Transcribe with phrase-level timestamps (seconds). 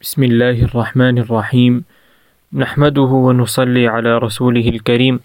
[0.00, 1.84] بسم الله الرحمن الرحيم.
[2.52, 5.20] نحمده ونصلي على رسوله الكريم.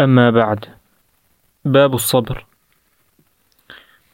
[0.00, 0.64] أما بعد
[1.64, 2.46] باب الصبر.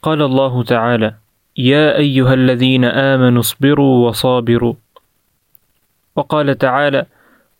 [0.02, 1.14] قال الله تعالى
[1.56, 4.74] يا أيها الذين آمنوا اصبروا وصابروا.
[6.16, 7.06] وقال تعالى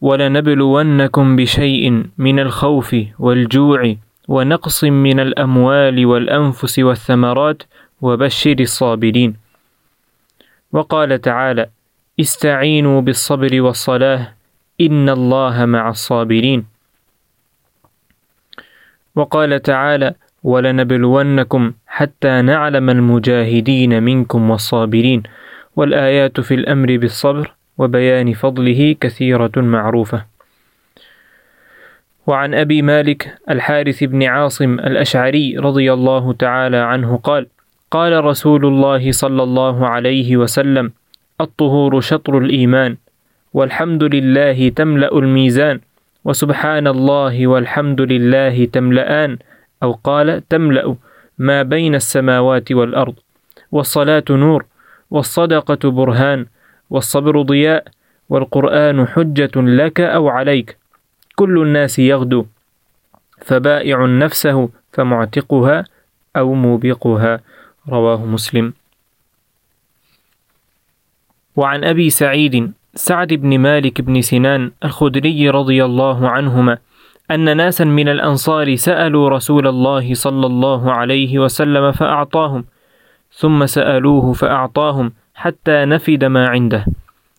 [0.01, 3.97] ولنبلونكم بشيء من الخوف والجوع
[4.29, 7.63] ونقص من الأموال والأنفس والثمرات
[8.01, 9.37] وبشر الصابرين.
[10.73, 11.69] وقال تعالى
[12.21, 14.33] استعينوا بالصبر والصلاة.
[14.81, 16.67] إن الله مع الصابرين.
[19.15, 25.23] وقال تعالى ولنبلونكم حتى نعلم المجاهدين منكم والصابرين.
[25.77, 30.25] والآيات في الأمر بالصبر وبيان فضله كثيرة معروفة.
[32.27, 37.47] وعن أبي مالك الحارث بن عاصم الأشعري رضي الله تعالى عنه قال
[37.91, 40.93] قال رسول الله صلى الله عليه وسلم
[41.41, 42.97] الطهور شطر الإيمان
[43.55, 45.81] والحمد لله تملأ الميزان
[46.25, 49.39] وسبحان الله والحمد لله تملأان
[49.83, 50.97] أو قال تملأ
[51.39, 53.15] ما بين السماوات والأرض
[53.73, 54.65] والصلاة نور
[55.11, 56.47] والصدقة برهان
[56.91, 57.85] والصبر ضياء
[58.29, 60.77] والقرآن حجة لك أو عليك.
[61.37, 62.47] كل الناس يغدو
[63.43, 65.85] فبائع نفسه فمعتقها
[66.37, 67.41] أو موبقها
[67.89, 68.73] رواه مسلم.
[71.57, 76.79] وعن أبي سعيد سعد بن مالك بن سنان الخدري رضي الله عنهما
[77.31, 82.65] أن ناسا من الأنصار سألوا رسول الله صلى الله عليه وسلم فأعطاهم
[83.33, 86.87] ثم سألوه فأعطاهم حتى نفد ما عنده.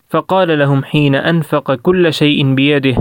[0.10, 2.96] فقال لهم حين أنفق كل شيء بيده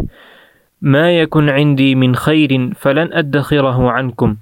[0.82, 4.36] ما يكن عندي من خير فلن أدخره عنكم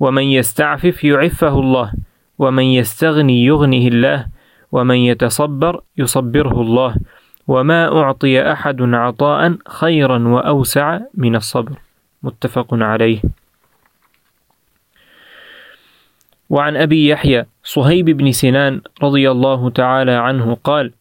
[0.00, 1.92] ومن يستعفف يعفه الله
[2.38, 4.26] ومن يستغني يغنه الله
[4.74, 6.92] ومن يتصبر يصبره الله.
[7.46, 11.76] وما أعطي أحد عطاء خيرا وأوسع من الصبر.
[12.22, 13.20] متفق عليه.
[16.50, 20.92] وعن أبي يحيى صهيب بن سنان رضي الله تعالى عنه قال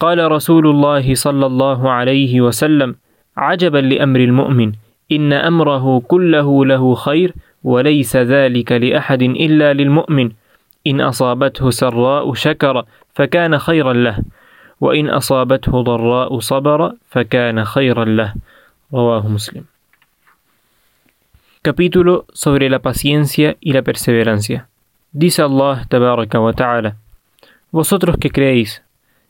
[0.00, 2.94] قال رسول الله صلى الله عليه وسلم
[3.36, 4.72] عجبا لأمر المؤمن
[5.12, 10.39] إن أمره كله له خير وليس ذلك لأحد إلا للمؤمن.
[10.87, 14.19] إن أصابته سراء شكر فكان خيرا له
[14.81, 18.33] وإن أصابته ضراء صبر فكان خيرا له
[18.93, 19.65] رواه مسلم
[21.65, 24.67] Capítulo sobre la paciencia y la perseverancia.
[25.13, 26.97] Dice Allah tabaraka wa ta'ala,
[27.71, 28.83] Vosotros que creéis,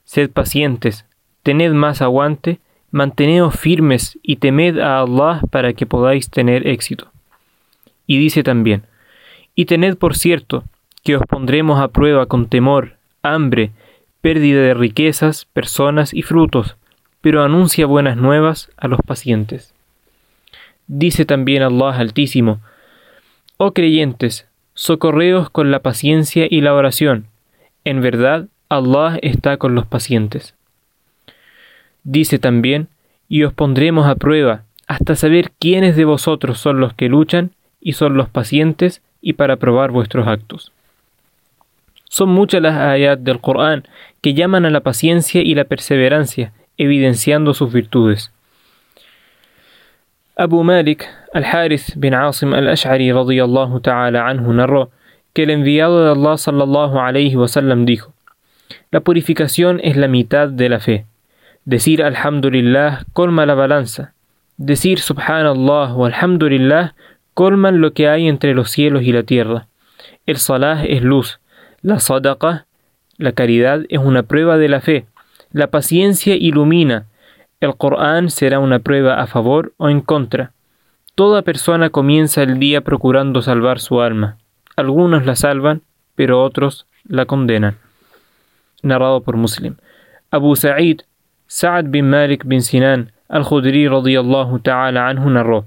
[0.04, 1.06] sed pacientes,
[1.44, 2.60] tened más aguante,
[2.92, 7.08] manteneos firmes y temed a Allah para que podáis tener éxito.
[8.06, 8.84] Y dice también,
[9.56, 10.66] Y tened por cierto
[11.03, 13.71] que os pondremos a prueba con temor, hambre,
[14.21, 16.77] pérdida de riquezas, personas y frutos,
[17.21, 19.75] pero anuncia buenas nuevas a los pacientes.
[20.87, 22.61] Dice también Allah Altísimo,
[23.57, 27.27] Oh creyentes, socorreos con la paciencia y la oración.
[27.85, 30.55] En verdad, Allah está con los pacientes.
[32.05, 32.89] Dice también,
[33.29, 37.93] y os pondremos a prueba hasta saber quiénes de vosotros son los que luchan y
[37.93, 40.73] son los pacientes y para probar vuestros actos.
[42.13, 43.85] Son muchas las ayat del Corán
[44.21, 48.33] que llaman a la paciencia y la perseverancia, evidenciando sus virtudes.
[50.37, 54.91] Abu Malik al-Harith bin Asim al-Ash'ari radiyallahu ta'ala anhu narró
[55.35, 58.13] que el enviado de Allah sallallahu alayhi wasallam dijo:
[58.91, 61.07] La purificación es la mitad de la fe.
[61.65, 64.15] Decir alhamdulillah colma la balanza.
[64.57, 66.95] Decir subhanallah o alhamdulillah
[67.35, 69.69] colman lo que hay entre los cielos y la tierra.
[70.27, 71.40] El salah es luz.
[71.83, 72.67] La sadaqa,
[73.17, 75.07] la caridad, es una prueba de la fe.
[75.51, 77.07] La paciencia ilumina.
[77.61, 80.53] El Corán será una prueba a favor o en contra.
[81.15, 84.37] Toda persona comienza el día procurando salvar su alma.
[84.77, 85.83] Algunos la salvan,
[86.15, 87.79] pero otros la condenan.
[88.83, 89.77] Narrado por Muslim.
[90.31, 91.01] Abu Sa'id,
[91.47, 95.67] Sa'ad bin Malik bin Sinan, al-Khudri radiyallahu ta'ala anhu narró.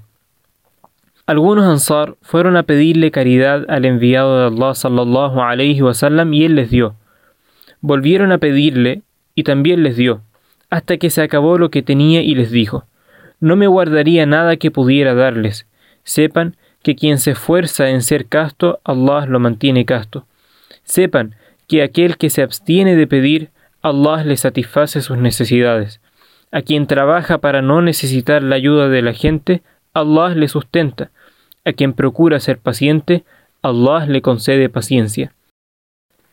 [1.26, 6.54] Algunos ansar fueron a pedirle caridad al enviado de Allah sallallahu alayhi wasallam y él
[6.56, 6.96] les dio.
[7.80, 9.02] Volvieron a pedirle
[9.34, 10.22] y también les dio
[10.74, 12.84] hasta que se acabó lo que tenía y les dijo,
[13.38, 15.68] No me guardaría nada que pudiera darles.
[16.02, 20.26] Sepan que quien se esfuerza en ser casto, Allah lo mantiene casto.
[20.82, 21.36] Sepan
[21.68, 23.50] que aquel que se abstiene de pedir,
[23.82, 26.00] Allah le satisface sus necesidades.
[26.50, 29.62] A quien trabaja para no necesitar la ayuda de la gente,
[29.94, 31.10] Allah le sustenta.
[31.64, 33.24] A quien procura ser paciente,
[33.62, 35.32] Allah le concede paciencia.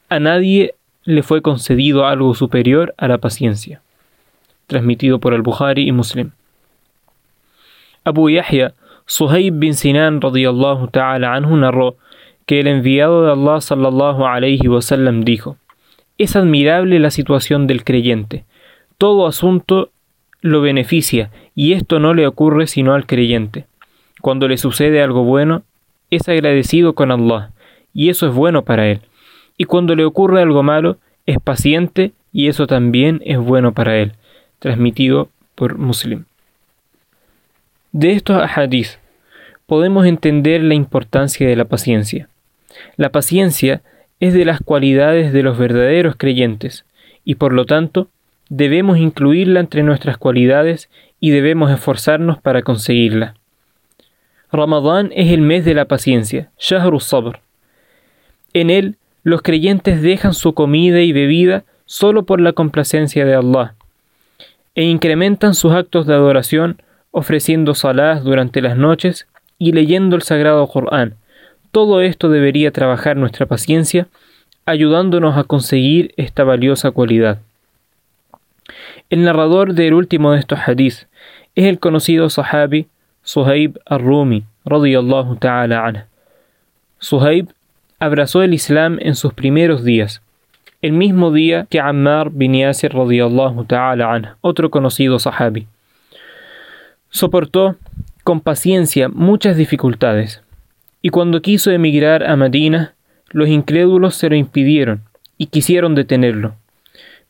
[0.10, 0.76] A nadie
[1.06, 3.82] le fue concedido algo superior a la paciencia.
[4.68, 6.32] transmitido por el Bukhari y Muslim.
[8.06, 8.74] Abu Yahya,
[9.06, 11.98] Suhaib bin Sinan radiyallahu ta'ala anhu narró
[12.46, 15.58] que el enviado de Allah sallallahu alayhi wasallam dijo:
[16.18, 18.46] Es admirable la situación del creyente.
[18.98, 19.90] Todo asunto
[20.42, 23.66] lo beneficia y esto no le ocurre sino al creyente.
[24.22, 25.64] Cuando le sucede algo bueno,
[26.10, 27.52] es agradecido con Allah
[27.94, 29.02] y eso es bueno para él.
[29.58, 34.14] Y cuando le ocurre algo malo, es paciente y eso también es bueno para él.
[34.60, 36.26] Transmitido por Muslim.
[37.92, 38.98] De estos ahadith
[39.66, 42.28] podemos entender la importancia de la paciencia.
[42.98, 43.82] La paciencia
[44.20, 46.86] es de las cualidades de los verdaderos creyentes
[47.26, 48.08] y por lo tanto
[48.52, 50.90] debemos incluirla entre nuestras cualidades
[51.22, 53.36] y debemos esforzarnos para conseguirla.
[54.52, 57.40] Ramadán es el mes de la paciencia, Shahru Sabr.
[58.54, 63.76] En él, los creyentes dejan su comida y bebida solo por la complacencia de Allah,
[64.76, 66.82] e incrementan sus actos de adoración
[67.12, 69.28] ofreciendo salás durante las noches
[69.60, 71.16] y leyendo el sagrado Corán.
[71.72, 74.10] Todo esto debería trabajar nuestra paciencia,
[74.66, 77.40] ayudándonos a conseguir esta valiosa cualidad.
[79.12, 81.06] El narrador del último de estos hadith
[81.56, 82.88] es el conocido sahabi
[83.24, 86.08] Suhaib al-Rumi, radiyallahu ta'ala.
[86.98, 87.50] Suhaib
[88.00, 90.22] abrazó el Islam en sus primeros días,
[90.82, 95.68] el mismo día que Ammar bin Yasir radiyallahu ta'ala otro conocido sahabi.
[97.10, 97.76] Soportó
[98.24, 100.42] con paciencia muchas dificultades,
[101.02, 102.94] y cuando quiso emigrar a Medina,
[103.32, 105.02] los incrédulos se lo impidieron
[105.38, 106.61] y quisieron detenerlo.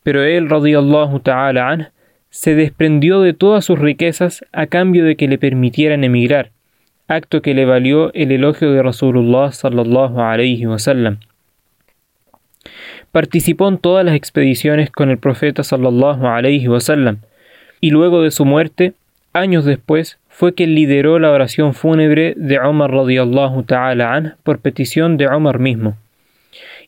[0.03, 1.91] Pero él, radiyallahu ta'ala
[2.29, 6.51] se desprendió de todas sus riquezas a cambio de que le permitieran emigrar,
[7.07, 11.19] acto que le valió el elogio de Rasulullah sallallahu wasallam.
[13.11, 17.17] Participó en todas las expediciones con el profeta sallallahu alayhi wasallam
[17.81, 18.93] y luego de su muerte,
[19.33, 25.27] años después, fue quien lideró la oración fúnebre de Omar radiyallahu ta'ala por petición de
[25.27, 25.97] Omar mismo.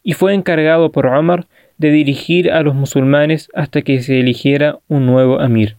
[0.04, 1.46] Y fue encargado por Omar
[1.84, 5.76] de dirigir a los musulmanes hasta que se eligiera un nuevo amir.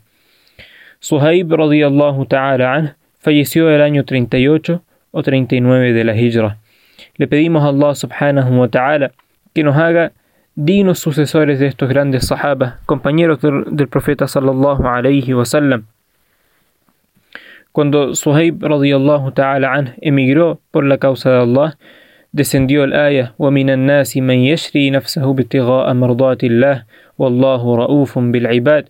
[1.00, 6.58] Suhaib radiyallahu ta'ala falleció el año 38 o 39 de la Hijra.
[7.16, 9.12] Le pedimos a Allah subhanahu wa ta'ala
[9.54, 10.12] que nos haga
[10.54, 15.86] dignos sucesores de estos grandes sahabas, compañeros del, profeta sallallahu alayhi wa sallam.
[17.72, 21.78] Cuando Suhaib radiyallahu ta'ala emigró por la causa de Allah,
[22.34, 26.76] descendió el aya وَمِنَ النَّاسِ مَنْ يَشْرِي نَفْسَهُ بِابْتِغَاءَ مَرْضَاتِ اللَّهِ
[27.18, 28.84] وَاللَّهُ رَؤُوفٌ بِالْعِبَادِ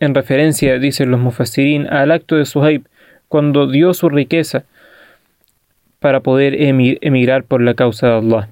[0.00, 2.82] en referencia, dicen los mufassirin, al acto de Suhaib,
[3.28, 4.64] cuando dio su riqueza
[5.98, 8.48] para poder emigrar por la causa de Allah.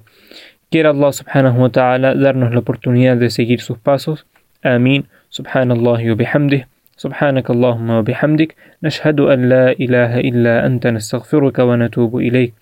[0.71, 4.25] Quiera Allah subhanahu wa ta'ala darnos la oportunidad de seguir sus pasos.
[4.63, 5.05] Amin.
[5.29, 6.65] Subhanallah wa bihamdih.
[6.93, 12.53] سبحانك اللهم وبحمدك نشهد أن لا إله إلا أنت نستغفرك ونتوب إليك